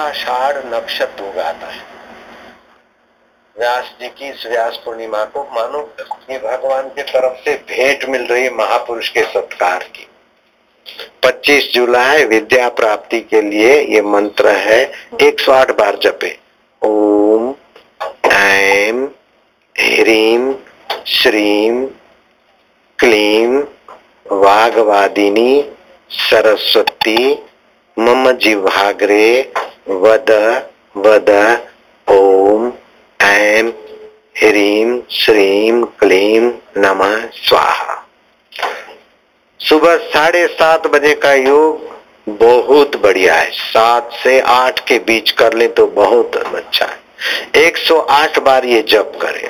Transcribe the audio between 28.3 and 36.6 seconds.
जिह्वाग्रे वद वद, ओम ऐम ह्रीम श्रीम क्लीम